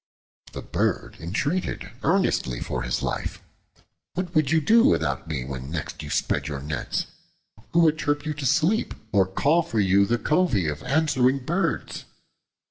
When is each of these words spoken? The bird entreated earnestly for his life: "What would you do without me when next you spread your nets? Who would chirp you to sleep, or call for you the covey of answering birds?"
The 0.53 0.63
bird 0.63 1.17
entreated 1.19 1.91
earnestly 2.01 2.59
for 2.59 2.81
his 2.81 3.03
life: 3.03 3.39
"What 4.15 4.33
would 4.33 4.49
you 4.49 4.59
do 4.59 4.83
without 4.83 5.27
me 5.27 5.45
when 5.45 5.69
next 5.69 6.01
you 6.01 6.09
spread 6.09 6.47
your 6.47 6.59
nets? 6.59 7.05
Who 7.73 7.81
would 7.81 7.99
chirp 7.99 8.25
you 8.25 8.33
to 8.33 8.45
sleep, 8.47 8.95
or 9.11 9.27
call 9.27 9.61
for 9.61 9.79
you 9.79 10.07
the 10.07 10.17
covey 10.17 10.67
of 10.67 10.81
answering 10.81 11.45
birds?" 11.45 12.05